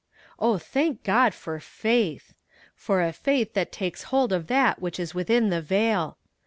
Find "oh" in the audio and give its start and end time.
0.39-0.57